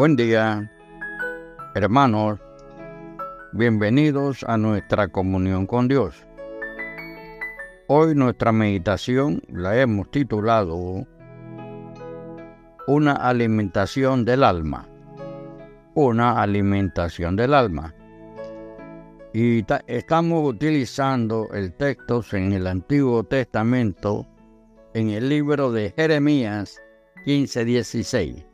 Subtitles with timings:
[0.00, 0.72] Buen día,
[1.74, 2.40] hermanos.
[3.52, 6.24] Bienvenidos a nuestra comunión con Dios.
[7.86, 11.06] Hoy nuestra meditación la hemos titulado
[12.86, 14.88] Una alimentación del alma.
[15.92, 17.94] Una alimentación del alma.
[19.34, 24.26] Y estamos utilizando el texto en el Antiguo Testamento
[24.94, 26.80] en el libro de Jeremías
[27.26, 28.49] 15:16.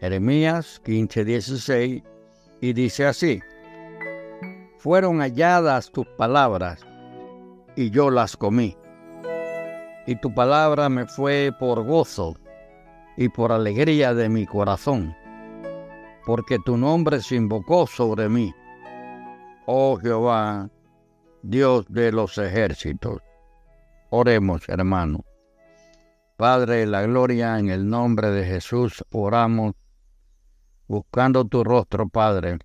[0.00, 2.02] Jeremías 15:16
[2.60, 3.40] y dice así,
[4.78, 6.86] fueron halladas tus palabras
[7.76, 8.76] y yo las comí.
[10.06, 12.36] Y tu palabra me fue por gozo
[13.16, 15.16] y por alegría de mi corazón,
[16.24, 18.54] porque tu nombre se invocó sobre mí.
[19.66, 20.70] Oh Jehová,
[21.42, 23.20] Dios de los ejércitos.
[24.10, 25.24] Oremos, hermano.
[26.36, 29.72] Padre de la gloria, en el nombre de Jesús oramos
[30.88, 32.58] buscando tu rostro, Padre,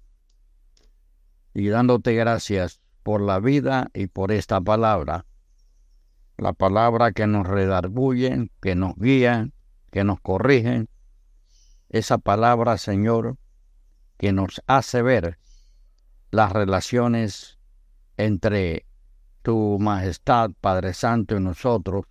[1.54, 5.26] y dándote gracias por la vida y por esta palabra.
[6.38, 9.50] La palabra que nos redarguye, que nos guía,
[9.92, 10.88] que nos corrige.
[11.90, 13.38] Esa palabra, Señor,
[14.18, 15.38] que nos hace ver
[16.32, 17.60] las relaciones
[18.18, 18.86] entre
[19.42, 22.06] tu majestad, Padre Santo, y nosotros,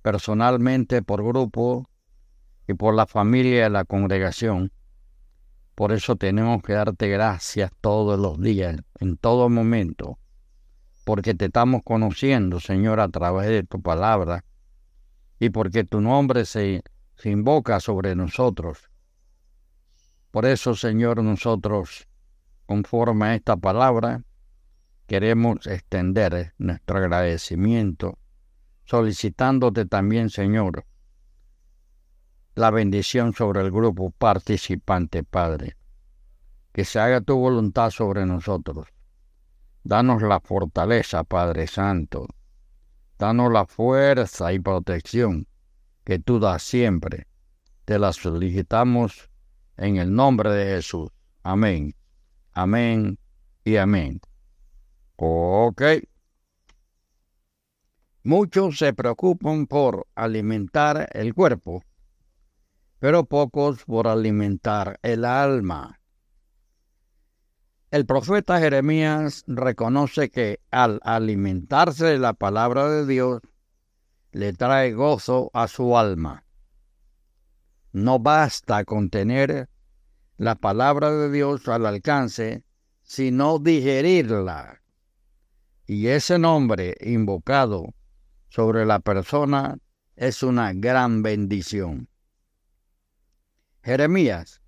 [0.00, 1.88] personalmente, por grupo
[2.66, 4.72] y por la familia de la congregación.
[5.74, 10.18] Por eso tenemos que darte gracias todos los días, en todo momento,
[11.04, 14.44] porque te estamos conociendo, Señor, a través de tu palabra,
[15.38, 16.82] y porque tu nombre se,
[17.16, 18.90] se invoca sobre nosotros.
[20.30, 22.06] Por eso, Señor, nosotros,
[22.66, 24.22] conforme a esta palabra,
[25.06, 28.18] queremos extender nuestro agradecimiento,
[28.84, 30.84] solicitándote también, Señor,
[32.54, 35.76] la bendición sobre el grupo participante, Padre.
[36.72, 38.88] Que se haga tu voluntad sobre nosotros.
[39.84, 42.26] Danos la fortaleza, Padre Santo.
[43.18, 45.46] Danos la fuerza y protección
[46.04, 47.26] que tú das siempre.
[47.84, 49.30] Te la solicitamos
[49.76, 51.10] en el nombre de Jesús.
[51.42, 51.94] Amén.
[52.52, 53.18] Amén
[53.64, 54.20] y amén.
[55.16, 55.82] Ok.
[58.24, 61.82] Muchos se preocupan por alimentar el cuerpo
[63.02, 65.98] pero pocos por alimentar el alma.
[67.90, 73.40] El profeta Jeremías reconoce que al alimentarse de la palabra de Dios,
[74.30, 76.44] le trae gozo a su alma.
[77.90, 79.68] No basta con tener
[80.36, 82.62] la palabra de Dios al alcance,
[83.02, 84.80] sino digerirla.
[85.88, 87.94] Y ese nombre invocado
[88.48, 89.76] sobre la persona
[90.14, 92.11] es una gran bendición.
[93.84, 94.60] Jeremías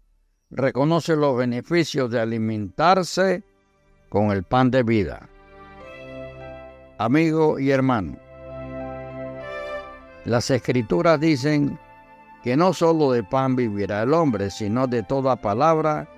[0.50, 3.44] reconoce los beneficios de alimentarse
[4.08, 5.28] con el pan de vida.
[6.98, 8.16] Amigo y hermano,
[10.24, 11.78] las escrituras dicen
[12.42, 16.08] que no solo de pan vivirá el hombre, sino de toda palabra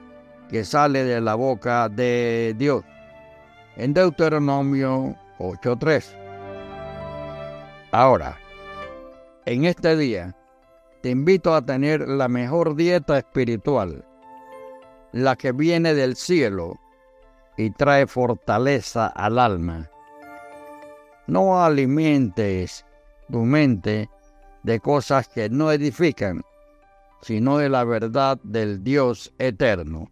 [0.48, 2.82] que sale de la boca de Dios.
[3.76, 6.04] En Deuteronomio 8.3.
[7.92, 8.38] Ahora,
[9.44, 10.34] en este día,
[11.06, 14.04] te invito a tener la mejor dieta espiritual,
[15.12, 16.80] la que viene del cielo
[17.56, 19.88] y trae fortaleza al alma.
[21.28, 22.84] No alimentes
[23.30, 24.10] tu mente
[24.64, 26.42] de cosas que no edifican,
[27.22, 30.10] sino de la verdad del Dios eterno.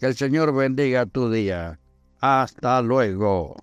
[0.00, 1.78] Que el Señor bendiga tu día.
[2.18, 3.54] Hasta luego.